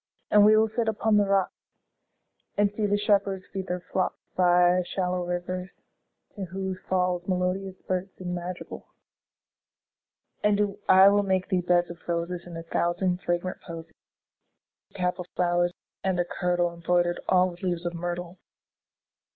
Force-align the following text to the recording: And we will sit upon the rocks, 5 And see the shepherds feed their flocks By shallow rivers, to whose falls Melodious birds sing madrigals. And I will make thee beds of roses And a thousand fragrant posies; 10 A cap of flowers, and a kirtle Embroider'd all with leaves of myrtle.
And 0.31 0.43
we 0.43 0.57
will 0.57 0.67
sit 0.75 0.87
upon 0.87 1.17
the 1.17 1.27
rocks, 1.27 1.51
5 2.55 2.55
And 2.57 2.75
see 2.75 2.87
the 2.87 2.97
shepherds 2.97 3.45
feed 3.53 3.67
their 3.67 3.81
flocks 3.93 4.17
By 4.35 4.81
shallow 4.95 5.23
rivers, 5.23 5.69
to 6.35 6.45
whose 6.45 6.79
falls 6.89 7.27
Melodious 7.27 7.75
birds 7.87 8.09
sing 8.17 8.33
madrigals. 8.33 8.85
And 10.43 10.75
I 10.89 11.07
will 11.09 11.21
make 11.21 11.49
thee 11.49 11.61
beds 11.61 11.91
of 11.91 11.99
roses 12.07 12.41
And 12.47 12.57
a 12.57 12.63
thousand 12.63 13.21
fragrant 13.21 13.61
posies; 13.61 13.93
10 14.93 14.95
A 14.95 14.97
cap 15.07 15.19
of 15.19 15.27
flowers, 15.35 15.71
and 16.03 16.19
a 16.19 16.25
kirtle 16.25 16.73
Embroider'd 16.73 17.19
all 17.29 17.51
with 17.51 17.61
leaves 17.61 17.85
of 17.85 17.93
myrtle. 17.93 18.39